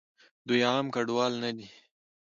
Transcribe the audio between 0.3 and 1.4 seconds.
دوئ عام کډوال